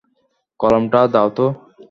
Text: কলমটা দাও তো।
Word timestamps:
কলমটা 0.59 1.01
দাও 1.13 1.29
তো। 1.37 1.45